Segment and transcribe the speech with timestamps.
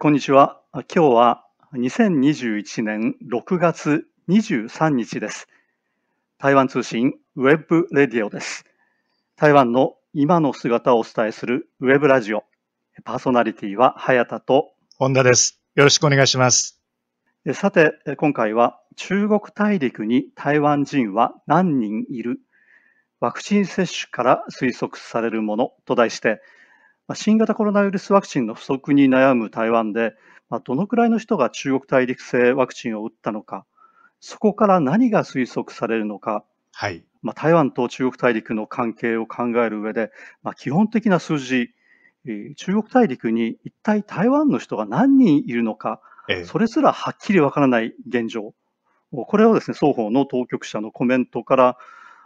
[0.00, 0.60] こんにちは。
[0.72, 5.48] 今日は2021年6月23日です。
[6.38, 8.64] 台湾通信 webradio です。
[9.34, 12.44] 台湾の今の姿をお伝えするウェブラジオ。
[13.02, 15.60] パーソナリティは早田と本田です。
[15.74, 16.80] よろしくお願いします。
[17.44, 22.38] えさて、え今回は中国大陸に台湾人は何人いる？
[23.18, 26.40] ワクチン接種から推測されるものと題して、
[27.08, 30.14] まあ新型コロナウイルスワクチンの不足に悩む台湾で、
[30.48, 33.66] まあどのくらいの人が中国大陸製ワクチンを打ったのか、
[34.20, 37.02] そこから何が推測されるのか、はい。
[37.22, 41.70] まあ、台湾と中国大陸の関係を考える上で、まあ、基本的な数字、
[42.26, 48.54] えー中国大陸に一体台湾の人が何人いるのか、えーそれすらはっきりわからない現状。
[49.10, 51.78] これをですね、双方の当局者のコメントから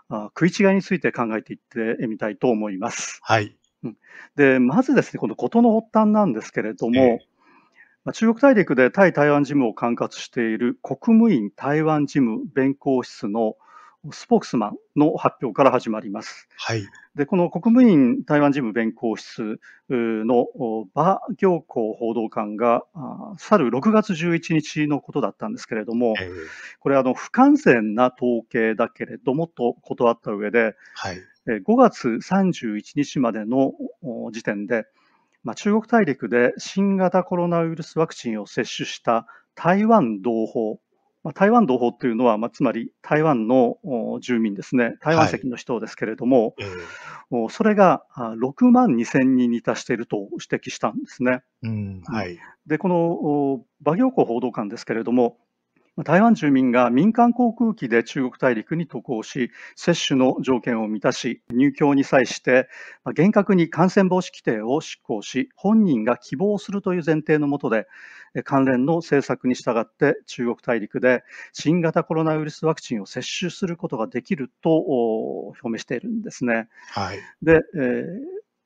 [0.08, 3.20] あ食い違いについて考えていってみたいと思います。
[3.22, 3.56] はい。
[4.36, 7.26] で、まずですね、この事の発端なんですけれども、ええ。
[8.04, 13.56] まあ中国大陸で対台湾事務を管轄している国務院台湾事務弁公室の
[14.10, 16.48] スポークスマンの発表から始まります。
[16.56, 16.84] はい。
[17.14, 26.32] で、この国務院台湾事務弁公室のお馬行幸報道官が、あ去る6月11日のことだったんですけれども、えー
[26.80, 31.18] これあの不完全な統計だけれどもと断った上で、はい。
[31.46, 34.86] えー5月31日までのお時点で、
[35.44, 40.78] まあ、中国大陸で新型コロナウイルスワクチンを接種した台湾同胞、
[41.24, 46.68] まあ、台湾同胞というのは、まあ、つまり台湾のお住民ですね、台湾籍の人ですけれども、えー
[47.34, 51.42] おそれがあ6万2000人に達していると指摘したんですね。
[51.62, 52.02] うん。
[52.04, 52.38] はい。
[52.66, 55.41] で、このお馬行幸報道官ですけれども、まあ
[56.04, 62.68] 台湾住民が民間航空機で中国大陸に渡航し、接種の条件を満たし、入境に際して、
[63.04, 67.86] まあ厳格に感染防止規定を執行し、本人が希望するという前提のもとで、
[68.34, 76.68] え関連の政策に従って中国大陸で新型コロナウイルスワクチンを接種することができるとお表明しているんですね。
[76.92, 77.18] はい。
[77.42, 77.82] で、えー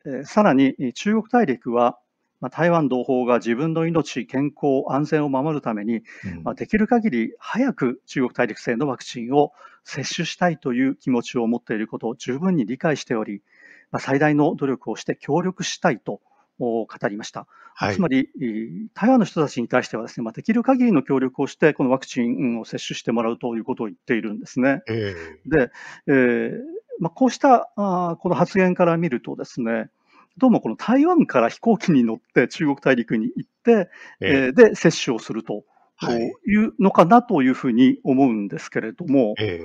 [0.08, 1.98] えーさらに中国大陸は、
[2.46, 9.52] まあ、台湾同胞が自分の命、健康、安全を守るために、うんまあ、できる限り早く中国大陸製のワクチンを
[9.82, 13.42] 接種したいという気持ちを持っていることを十分に理解しており、
[13.90, 16.20] まあ、最大の努力をして協力したいと
[16.60, 17.48] お語りました。
[17.74, 18.06] はいつま。
[18.06, 24.82] り、えー台湾の人たちに対してはですね、まあ、できる限りの協力をして、このワクチンを接種してもらうということを言っているんですね。
[24.88, 25.72] えーで、
[26.06, 26.52] えー
[27.00, 29.90] まあ、こうしたあーこの発言から見るとですね、
[30.38, 33.88] どうもこの台湾から飛行機に乗って中国大陸に行って、
[34.20, 34.48] ええ。
[34.48, 35.64] ーで接種をすると
[35.96, 36.20] はい。
[36.20, 39.60] いうのかなというふうに思うんですけれども、ーえ。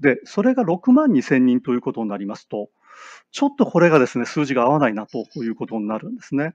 [0.00, 2.70] ーで、それが6万2千人ということになりますと、
[3.32, 6.54] ちょっとこれがですね、数字が合わないなということになるんですね。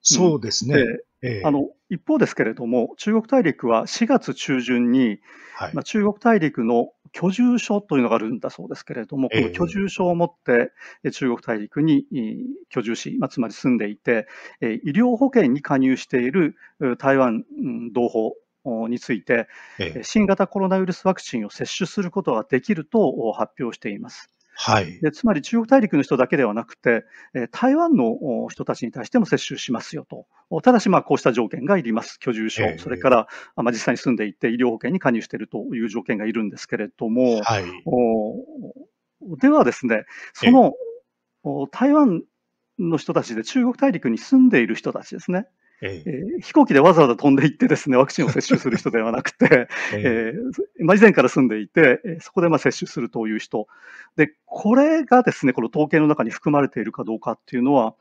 [0.00, 0.76] そうですね。
[0.76, 5.20] でえーあの一方ですけれども、中国大陸は4月中旬に、
[5.54, 5.74] はい。
[5.74, 10.72] まあ、中国大陸の居住所というのがあるんだそうですけれども、こええの居住所を持って
[11.04, 12.36] え中国大陸にえー
[12.70, 14.26] 居住し、まあ、つまり住んでいて、
[14.60, 18.32] えー医療保険に加入しているう台湾うん同胞
[18.64, 19.48] おについて、
[20.02, 24.32] 新型コロナウイルスワクチンを接種することができるとお発表しています。
[24.54, 25.00] はい。
[25.00, 27.04] でつまり中国大陸の人だけではなくて、
[27.34, 30.26] えー台湾のお人たちに対しても接種しますよと。
[30.50, 32.18] おただし、まあ、こうした条件がいります。
[32.20, 37.64] 居住所、ええそれから、あまあ、実際に住んでいて医療保険に加入しているという条件がいるんですけれども、はい。
[37.86, 40.04] おではですね、
[40.34, 40.74] その
[41.44, 42.22] お台湾
[42.78, 45.46] の人たちで中国大陸に住んでいる人たちですね、
[45.82, 53.66] ええー飛行機でわざわざ飛んでいってですね、ワクチンを接種する人ではなくて、ー えーえーまあ、以前から住んでいて、えーそこでまあ接種するという人。
[54.16, 57.94] で、これがですね、この統計の中に含まれているかどうかっていうのは、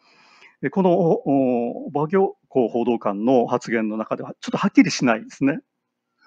[0.62, 5.60] えーこの馬行幸報道官の発言の中ではちょっとはっきりしないですね。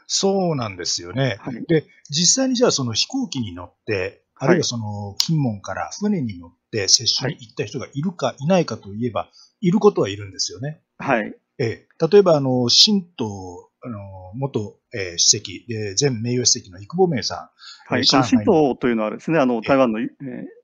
[0.06, 1.36] そうなんですよね。
[1.40, 1.64] はい。
[1.66, 9.28] で、実際にじゃあその飛行機に乗って、あるいはその金門から船に乗って接種に行った人がいるかいないかといえば、
[9.60, 10.80] いることはいるんですよね。
[10.98, 11.34] はい。
[11.58, 13.98] ええ、例えば、あの、新党、あの、
[14.34, 17.52] 元、えー主席で、前名誉主席の生保明さ
[17.86, 18.06] はい。
[18.06, 20.06] 新党というのはですね、あの、台湾の、えー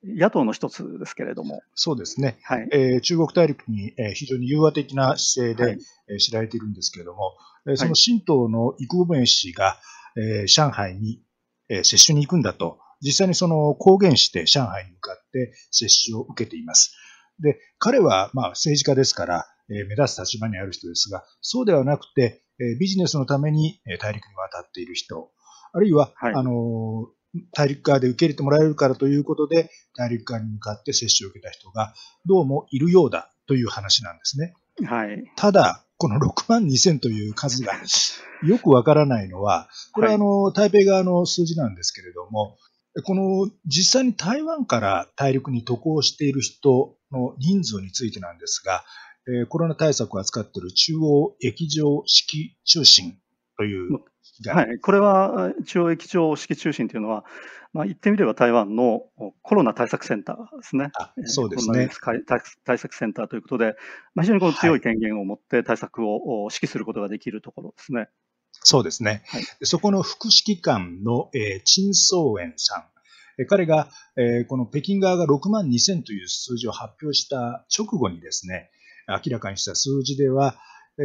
[0.02, 2.68] 野党の一つですけれども、ん、そうですね、はい。
[2.72, 5.78] えー中国大陸に、えー非常に融和的な姿勢で、はい。
[6.10, 7.36] えー知られているんですけれども、
[7.68, 9.76] えーその新党の生保明氏が、
[10.16, 11.22] えー上海に、
[11.68, 16.96] えー接種に行くんだと、実際にその公言して上海に向かって接種を受けています。
[17.40, 25.30] で、彼はまあ政治家ですから、えー目立つ立場にある人ですが、そうではなくて、えービジネスのためにえー大陸に渡っている人、
[25.72, 27.20] あるいは、はいあのー
[27.52, 31.94] 大陸側で受け入れてもらえるからということで、大陸側に向かって接種を受けた人が
[32.26, 34.54] どうもいるようだという話なんですね。
[34.84, 35.24] はい。
[35.36, 37.74] ただ、この6万2000という数が
[38.42, 42.56] よくわからないのは、これはあの、台北側の数字なんですけれども、
[43.04, 48.82] この実際に台湾から大陸に渡航している人の人数についてなんですが、
[49.48, 53.18] コロナ対策を扱っている中央液状式中心
[53.56, 54.00] という
[54.48, 57.24] はい、これは中央液状式中心というのは、
[57.74, 59.02] まあ、言ってみれば台湾の
[59.42, 60.90] コロナ対策センターですね。
[61.26, 61.90] そうですね。
[62.64, 63.76] 対策センターということで、
[64.14, 68.08] まあ、非常にこの強い権限を持って対策を指揮することができるところですね。
[68.62, 69.22] そうですね。
[69.26, 72.84] はい、そこの副指揮官の、えー、陳宗園さん。
[73.46, 78.70] 彼が、えー、この北京側が6万2000という数字を発表した直後にですね、
[79.08, 80.58] 明らかにした数字では、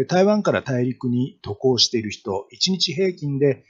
[0.08, 3.64] 台湾から大陸に渡航している人、1日平均で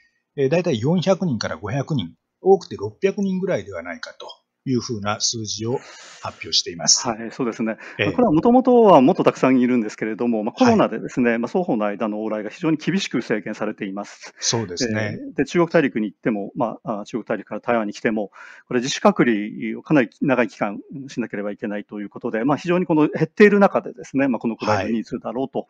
[0.49, 4.27] だいたい400人から500人、多くて600人ぐらいではないかと。
[4.65, 5.79] いうふうな数字を
[6.21, 7.07] 発表しています。
[7.07, 7.77] はい、そうですね。
[7.99, 14.33] えー、これはもともとはもっとたくさんいるんですけれども、まあ、コロナでですね、はい、まあ、双方の間の往来が非常に厳しく制限されています。
[14.39, 15.19] そうですね。
[15.21, 18.31] えー、で中国大陸に行っても、まあ、中国大陸から台湾に来ても、
[18.67, 20.79] これ自主隔離をかなり長い期間
[21.09, 25.67] しなければいけないということで、まあ、非常にこの減っている中でですね、まあ、このくらいの人数だろうと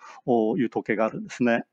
[0.57, 1.51] いう統計があるんですね。
[1.51, 1.65] はい。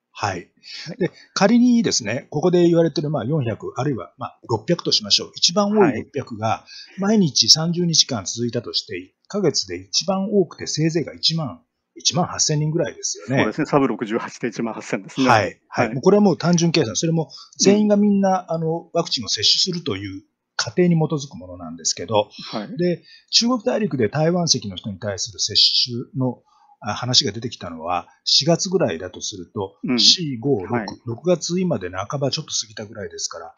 [0.99, 5.33] で、仮にですね、ここで言われてるまあ400、あるいはまあ600としましょう。
[5.35, 6.65] 一番多い600が
[6.99, 11.63] 毎日30日間続いたとして、1ヶ月で一番多くてせいぜいが1万、
[12.01, 13.43] 1万8000人ぐらいですよね。
[13.43, 13.67] そうですね。
[13.67, 15.29] サブ68で1万8000ですね。
[15.29, 15.61] はい。
[15.69, 15.87] はい。
[15.87, 16.97] はい、もうこれはもう単純計算。
[16.97, 20.23] それも全員がみんな、あの、ワクチンを接種するという
[20.57, 25.55] 過程に基づくものなんですけど、はい、で、中国大陸で台湾籍の人に対する接
[25.85, 26.43] 種の
[26.83, 33.55] 話が出てきたのは4月ぐらいだとすると、うん、4、5、6、はい、6月今で半ばちょっと過ぎたぐらいですから、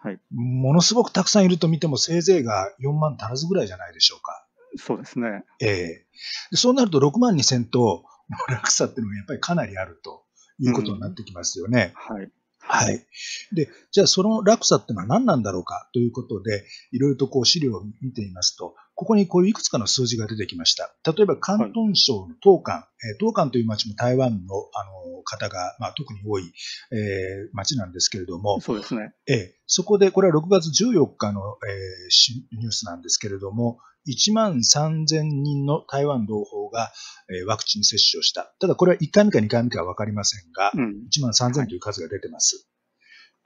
[0.00, 4.46] はい、ものすごくたくさんいると見てもせいぜいが4万足らずぐらいじゃないでしょうか。
[4.76, 5.44] そうですね。
[5.60, 8.04] ええー、そうなると6万2000と
[8.48, 10.22] 落差っていうのがやっぱりかなりあると
[10.60, 11.94] いうことになってきますよね。
[12.10, 12.30] うん、はい。
[12.60, 13.06] はい。
[13.52, 20.92] で、じゃあその落差っていうのは何なんだろうかということで、いろいろとこう資料を見てみますと、ここにこういういくつかの数字が出てきました。
[21.06, 22.86] 例えば、広東省の東莞、はい、
[23.20, 26.52] 東莞という町も台湾のあの方が、まあ、特に多い、
[26.90, 29.12] えー、町なんですけれども、そうですね。
[29.28, 33.78] えー、そこで、これは6月14日の、えー、ニュースなんですけれども、
[34.08, 36.90] 1万3000人の台湾同胞が、
[37.30, 38.52] えー、ワクチン接種をした。
[38.58, 42.66] ただこれは1回目か2回目かは分かりませんが、うん、1万3000という数が出てます。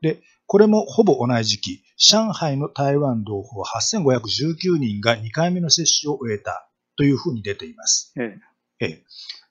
[0.03, 8.13] はい、で、これもほぼ同じ時期、上海の台湾同胞8519人が2回目の接種を終えたというふうに出ています。
[8.19, 8.39] え
[8.81, 9.05] え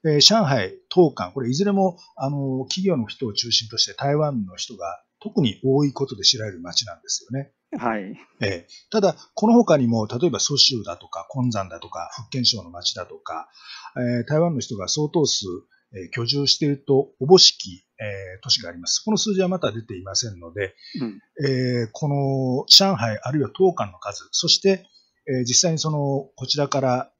[0.03, 7.53] ええ、上海、東莞、これいずれもあの企業の人を中心として台湾の人が特に多いことで知られる街なんですよね。
[7.77, 8.17] はい。
[8.41, 13.47] ええ、ただ、この他にも、例えば蘇州だとか、昆山だとか、福建省の町だとか、
[13.95, 15.45] えー、台湾の人が相当数、
[15.93, 19.03] えー、居住しているとおぼしき、えー、都市があります。
[19.03, 24.85] この数字はまだ出ていませんので、うん、えー、この上海あるいは東莞の数、そして、
[25.27, 27.11] えー、実際にそのこちらから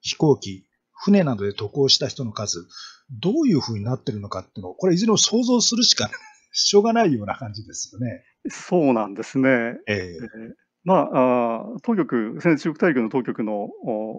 [0.00, 2.66] 飛行機、船などで渡航した人の数、
[3.10, 6.10] どういうふうになっているのかっていうのを、これいずれも想像するしか
[6.52, 8.24] しょうがないような感じですよね。
[8.48, 9.78] そうなんですね。
[9.86, 13.68] えー、まあ、あ当局、中国大陸の当局の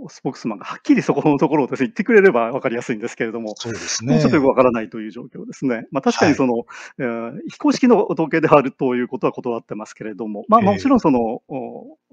[0.07, 5.87] スポークスマンがはっきりそこのところをです、ね、言ってくれれば分かりやすいんですけれども、そうですね、ちょっとよく分からないという状況ですね。
[5.91, 6.65] まあ、確かにその、はい、
[6.99, 11.53] えー、非公式の統計であるということは断ってますけれども、まあ、もちろんその、え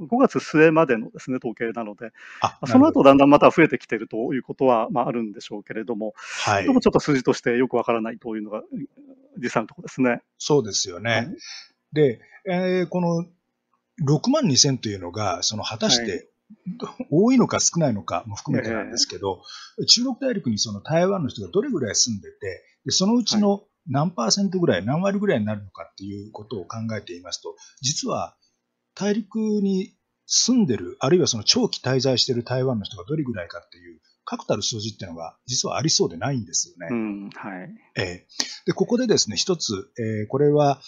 [0.02, 2.10] ー、5月末までのです、ね、統計なので、
[2.66, 8.62] その後だんだんまた増えてきているということは、まあ、あるんでしょうけれども、はい、でもちょっと数字としてよく分からないというのが
[9.40, 10.22] 実際のところですね。
[10.38, 11.10] そうですよね。
[11.10, 11.36] はい、
[11.92, 13.26] で、えー、この
[14.04, 16.30] 6万2000というのが、その果たして、
[17.10, 19.42] 多いのか少ないのかも含めてなんですけど、
[19.88, 28.36] 中国大陸にその台湾の人がどれぐらい住んでて、でそのうちの何パーセントぐらい、何割ぐらいになるのかっていうことを考えていますと、実は
[28.94, 29.94] 大陸に
[30.26, 36.88] 住んでる、あるいはその長期滞在している台湾の人がどれぐらいかっていう、確たる数字っていうのが実はありそうでないんですよね。
[36.90, 37.70] うんはい。
[37.96, 40.80] えー、でここでですね、一つ、えー、これは、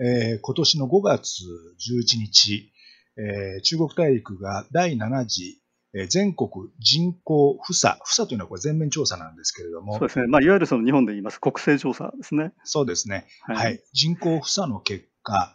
[0.00, 2.72] えー、今年の5月11日、
[3.16, 5.60] えー、中国大陸が第7次
[5.92, 9.98] え全国人口負債、負債というのはこれ全面調査なんですけれども。
[9.98, 10.26] そうですね。
[10.28, 12.52] まあ、いわゆるその日本で言います国勢調査ですね。
[12.64, 13.26] そうですね。
[13.42, 13.56] はい。
[13.56, 15.54] はい、人口負債の結果、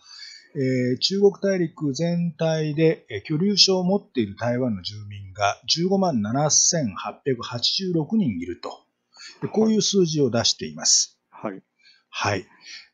[0.56, 8.82] えー、中国大陸全体で、えー、居留証を持っている台湾の住民が15万7886人いると。
[9.52, 11.20] こういう数字を出しています。
[11.30, 11.62] はい。
[12.18, 12.46] はい。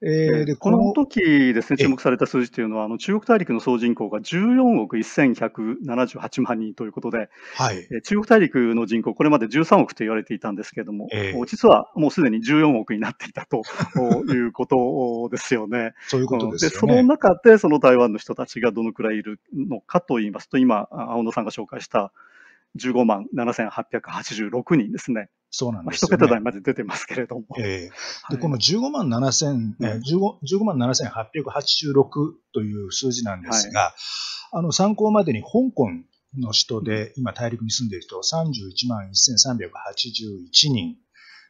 [0.02, 13.62] えー、でこの時ですね、注目された数字というのは、あの中国大陸の総人口が14億1178万人ということで、はい、中国大陸の人口、これまで13億と言われていたんですけれども、えー、実はもうすでに14億になっていたと
[14.34, 15.94] いうことですよね。
[16.08, 16.74] そういうことですよね。
[16.74, 22.12] でその中で、その台湾の人たちがどのくらいいるのかといいますと、今、青野さんが紹介した
[22.76, 25.30] 15万7886人ですね。
[25.52, 26.16] そうなんですよ、ね。
[26.16, 27.46] 一桁台まで出てますけれども。
[27.60, 33.94] えー、で、この15万7000、えー、15, 15万7886という数字なんですが、はい、
[34.54, 35.90] あの、参考までに香港
[36.40, 40.96] の人で、今大陸に住んでいる人31万1381人。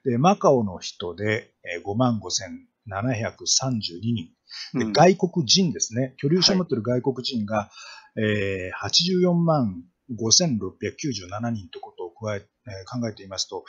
[0.04, 1.54] で、マカオの人で
[1.86, 4.30] 5万5732人。
[4.74, 6.16] で、外国人ですね。
[6.18, 7.72] 居留者を持っている外国人が、は
[8.18, 9.84] い、えー、84万
[10.20, 13.64] 5697人ということを加え、えー、考えていますと、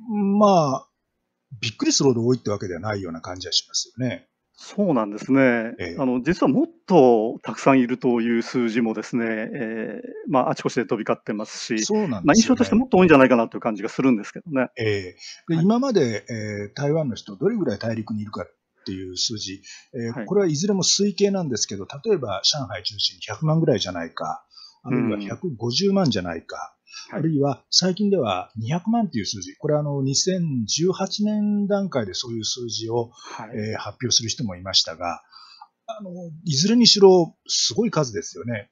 [0.00, 0.88] まあ、
[1.60, 4.28] びっくりするほど多いってわけではないような感じはしますよね。
[4.60, 14.70] そうなんですね、ええ、あの実はもっとたくさんいるという数字もですね、えーまあ、あちこちで飛び交ってますし、す、ね、まあ、印象としてもっと多いんじゃないかなという感じがするんですけどね。
[14.76, 18.46] えー、で、はい、今まで、えー、台湾の人、どれぐらい大陸にいるかっ
[18.84, 19.62] ていう数字、
[19.94, 24.44] えー、はい、これはいずれも推計なんですけど、例えば上海中心に100万ぐらいじゃないか、
[24.82, 26.77] あるいは150万じゃないか、うん、
[27.10, 35.22] あるいは最近では200万という数字、これはあの2018年段階でそういう数字を、はい、えー、発表する人もいましたが、
[35.86, 36.10] あの
[36.44, 38.70] いずれにしろすごい数ですよね。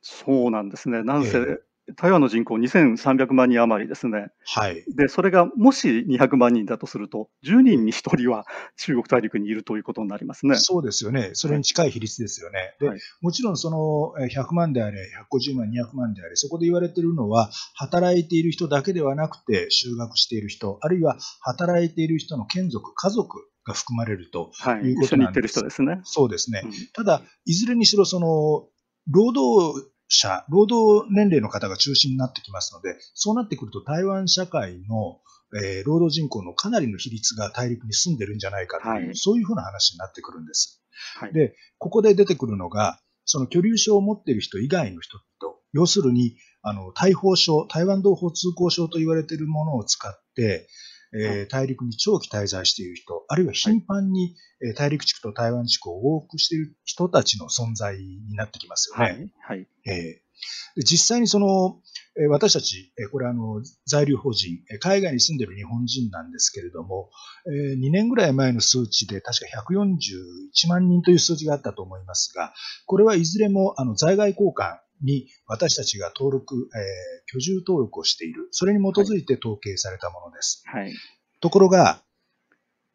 [0.00, 1.02] そうなんですね。
[1.02, 1.58] なんせ、えー
[1.96, 4.28] 台湾の人口2300万人余りですね。
[4.46, 4.84] はい。
[4.96, 8.44] で、それがもし200万人だとすると、10人に1人は
[8.76, 10.56] 中国大陸にいるということになりますね。
[10.56, 11.30] そうですよね。
[11.34, 12.74] それに近い比率ですよね。
[12.80, 14.98] はい、で、もちろんその100万であれ、
[15.30, 25.58] 150万、200万であれ、そこで言われているのは、働いている人だけではなくて、就学している人、あるいは働いている人の眷属、家族が含まれるということなんです。
[25.58, 26.00] はい、ですね。
[26.04, 26.62] そうですね。
[26.64, 28.68] うん、ただ、いずれにしろその、
[29.10, 35.20] 労働者、労働年齢の方が中心になってきますので、そうなってくると台湾社会の、
[35.60, 40.82] えー、労働人口のかなりの比率が大陸に住んでるんじゃないかという、はい、そういうふうな話になってくるんです。
[41.16, 50.68] はい、で、ここで出てくるのが、その居留証を持っている人以外の人々、要するに、あの、大砲証、台湾同胞通行証と言われているものを使って、
[51.14, 59.30] えー、大陸に長期滞在している人、あるいは頻繁に、はい、大陸地区と台湾地区を往復している人たちの存在になってきますよね。
[59.40, 59.58] はい。
[59.58, 61.80] はい、えー、実際にその、
[62.14, 67.10] え私たち、えこれあの、在留邦人、海外に住んでいる日本人なんですけれども、
[67.46, 72.52] え2年ぐらい前の数値で確か141万人という数字があったと思いますが、
[72.86, 78.48] これはいずれもあの在外交換に私たちが登録、えー、居住登録をしている。
[78.50, 80.62] それに基づいて統計されたものです。
[80.66, 80.92] はい。
[81.40, 82.02] ところが、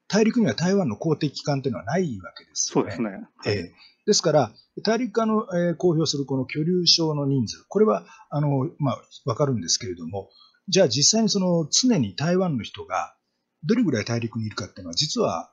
[0.07, 2.91] 大陸には台湾の公的機関というのはないわけですよね。
[2.91, 3.27] そうですね。
[3.37, 4.51] はい、えー、ですから、
[4.83, 10.29] 大陸側の、えー、公表するこの居留証の人数、これは、あの、まあ、わかるんですけれども、
[10.69, 13.15] じゃあ実際にその常に台湾の人が
[13.63, 15.51] どれぐらい大陸にいるかっていうのは、実は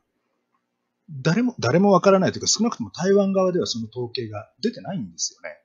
[1.11, 5.56] 誰も、誰もわからないというか、少なくとも台湾側ではその統計が出てないんですよね。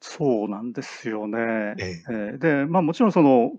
[0.00, 1.74] そうなんですよね。
[1.78, 2.02] え
[2.34, 3.52] えで、まあ、もちろんその、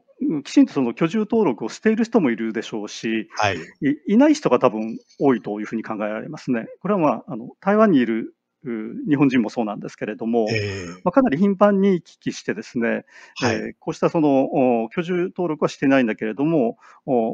[0.43, 3.57] きちんとその居住登録をしている人もいるでしょうし、はい。
[3.57, 6.67] いいない人が多分多いというふうに考えられますね。
[6.81, 13.05] これは、まあ、あの台湾にいる日本人もそうなんですけれども、えー、まあ、かなり頻繁に行き来してですね、
[13.37, 16.77] はい、えー、こうしたその居住登録はしていないんだけれども、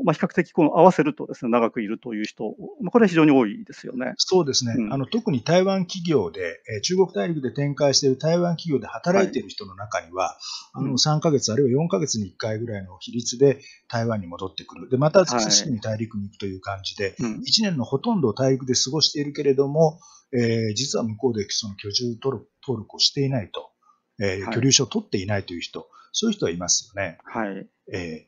[0.05, 4.13] まあ、比較的この合わせるとですね、長くいるという人、まあ、これは非常に多いですよね。
[4.17, 4.73] そうですね。
[4.77, 10.37] うん、あの特に台湾企業で、え中国大陸で展開している台湾企業で働いている人の中には、
[10.73, 14.89] はい、あの3ヶ月あるいは4ヶ月に1回ぐらいの比率で台湾に戻ってくる。
[14.89, 19.99] で、またすぐに大陸に行くという感じで、はい、1年のほとんどを大陸で過ごしているけれども、
[20.33, 23.69] えー、実は向こうでその居住登録をしていないと、
[24.19, 27.17] えー、はい、居留証を取っていないという人、そういう人はいますよね。
[27.23, 27.67] はい。
[27.93, 28.25] え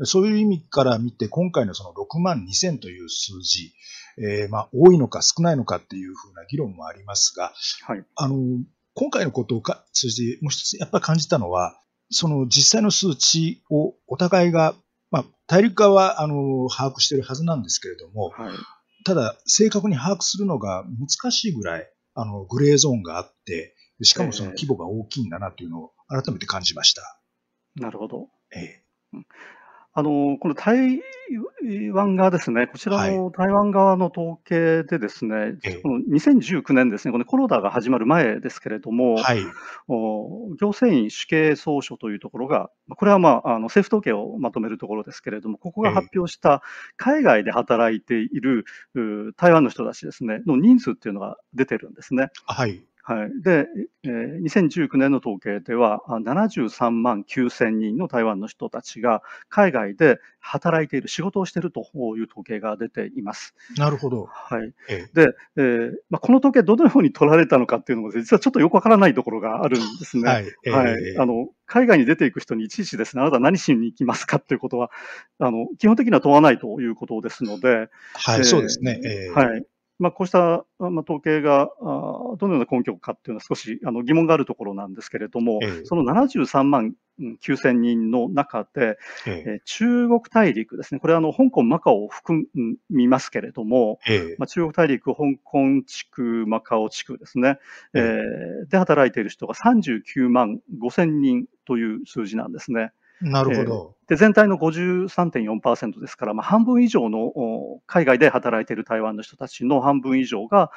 [0.00, 3.72] ー、そういう意味から見て、今回のその6万2000という数字、
[4.18, 7.52] えー、まあ、多いのか少ないのかっていうふうな議論もありますが、
[7.86, 8.04] はい。
[8.14, 8.36] あの、
[8.94, 9.62] 今回のことを
[9.92, 14.74] 通じて、もう一つやっぱり感じたのは、その実際の数値をお互いが、
[15.10, 18.54] まあ、大陸側はあの把握しているはずなんですけれども、はい、
[19.04, 27.20] ただ、正確に把握するのが難しいぐらい、あの、グレーゾーンがあって、しかもその規模が大きいんだなというのを改めて感じました。
[27.76, 28.28] なるほど。
[28.54, 28.84] ええ
[29.96, 31.00] あのこの台
[31.92, 39.44] 湾側ですね、こちらの台湾側の統計でですね、はい、この2019年ですね、このコロナが始まる前ですけれども、はい、
[39.88, 46.62] 行政院主計総書というところが、これは、まあ、あの政府統計をまとめるところですけれども、ここが発表した
[46.96, 48.64] 海外で働いている
[49.36, 52.30] 台湾の人たちですね、の人数っていうのが出てるんですね。
[52.46, 53.66] はいはい、で、
[54.04, 61.82] えー、2019年の統計では、73万9000人の台湾の人たちが海外で働いている、仕事をしているとい
[62.22, 63.54] う統計が出ています。
[63.76, 64.24] なるほど。
[64.24, 64.72] はい。
[64.88, 70.22] えで、えーまあ、この統計、どのように取られたのかっていうのも、実はちょっとよくわからないところがあるんですね。
[70.22, 70.46] はい。
[70.64, 74.90] えー、はい、あの海外に出ていく人にいちいちですね、あなた何しに行きますかっていうことは、
[75.38, 77.88] あの基本的には問わないということですので、はい、
[78.38, 78.98] えー、そうですね。
[79.04, 79.66] えー、はい。
[80.04, 92.44] まあ、こうした、まあ、統計がどのような根拠かっていうのは少しあの疑問があるところなんですけれども、ええ、その73万9000人の中で、ええ、中国大陸ですね、これはあの香港、マカオを含
[92.90, 93.98] みますけれども、
[94.36, 97.58] まあ、中国大陸、香港地区、マカオ地区ですね、
[97.94, 102.92] えー、で働いている人が39万5000人という数字なんですね。
[103.24, 103.94] なるほど。
[104.06, 107.32] で全体の53.4%ですから、まあ、半分以上の
[107.86, 110.70] 海外で働いている台湾の人たちの半分以上が、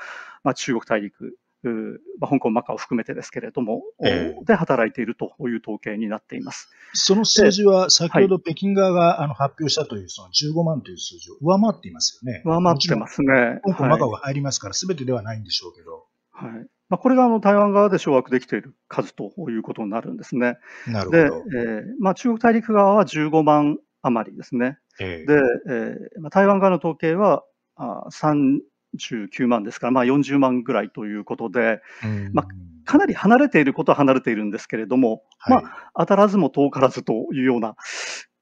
[0.43, 1.37] まあ、中国大陸、
[2.19, 12.41] まあ、香港、マカオ含めてですけれども、えー、で働いているという統計になっていますその数字は、先ほど北京側があの発表したというその15万という数字を上回っていますよね。
[12.45, 13.59] 上回ってますね。
[13.65, 16.05] 香港、マカオが入りますから、すべてではないんでしょうけど。
[16.31, 20.57] はいまあ、これがあの台湾側で掌握できている数ということになるんですね。
[20.87, 24.77] なるほどで、えーまあ、中国大陸側は15万余りですね。
[24.99, 27.43] えー、で、えーまあ、台湾側の統計は
[27.75, 31.81] あ39万ですから、まあ、40万ぐらいということで、
[32.31, 32.47] まあ、
[32.85, 37.75] かなり離れていることは離れているんですけれども、はい、まあ、当たらずも遠からずというような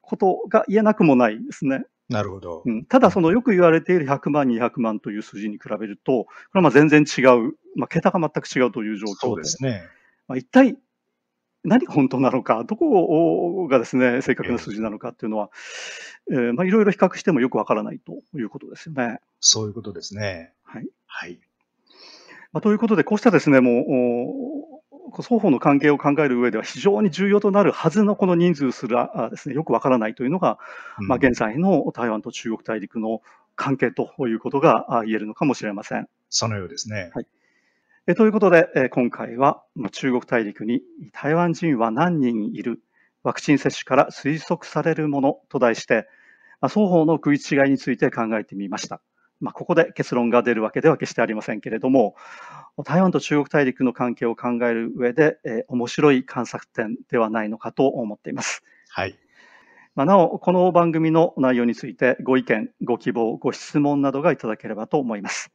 [0.00, 1.84] ことが言えなくもないですね。
[2.08, 2.62] なるほど。
[2.64, 9.82] うん、ただ、そのよく言われている100万、200万という数字に比べると、これはまあ全然違う、まあ、桁が全く違うという状況で、ですね
[10.28, 10.76] まあ、一体
[11.66, 15.50] 何が本当なのか、どこがですね、正確な数字なのかっていうのは、
[16.30, 19.18] えー、まあ、いろいろ比較してもよくわからないということですよね。
[19.40, 20.52] そういうことですね。
[20.62, 20.88] はい。
[21.06, 21.40] はい。
[22.52, 24.80] まあ、ということで、こうしたですね、も
[25.12, 30.58] う、双方の関係を考える上では非常に重要となるはずのこの人数すらですね、よくわからないというのが、
[31.00, 33.22] うん、まあ、現在の台湾と中国大陸の
[33.56, 36.08] 関係ということが言えるのかもしれません。
[36.28, 37.10] そのようですね。
[37.14, 37.26] はい。
[38.08, 40.80] えということで、え今回は中国大陸に
[41.12, 42.80] 台湾人は何人いる
[43.24, 46.06] ワクチン接種から推測されるものと題して、
[46.60, 49.00] ま双方の食い違いについて考えてみました。
[49.40, 52.14] まあ、ここで結論が出るわけでは決してありませんけれども、
[52.84, 58.62] 台湾と中国大陸の関係を考える上で、えー、面白い観察点ではないのかと思っています。
[58.88, 59.18] はい。
[59.96, 65.50] まあ、なお、この番組の内容についてご意見、ご希望、ご質問などがいただければと思います。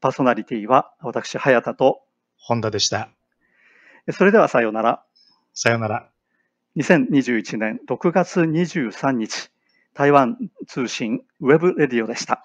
[0.00, 2.02] パーソナリティは私、早田と
[2.36, 3.08] 本田でした。
[4.12, 5.02] それではさようなら。
[5.52, 6.08] さようなら。
[6.76, 9.50] 2021年6月23日、
[9.94, 12.44] 台湾通信 webradio でした。